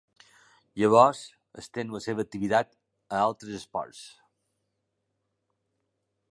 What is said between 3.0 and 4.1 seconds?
a altres esports.